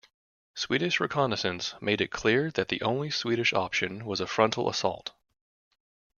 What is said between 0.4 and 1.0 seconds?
Swedish